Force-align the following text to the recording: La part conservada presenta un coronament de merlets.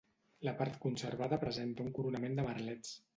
La 0.47 0.53
part 0.61 0.79
conservada 0.85 1.39
presenta 1.43 1.87
un 1.89 1.91
coronament 1.99 2.41
de 2.41 2.47
merlets. 2.49 2.95